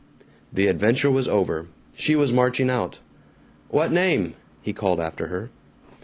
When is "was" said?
1.11-1.27, 2.15-2.33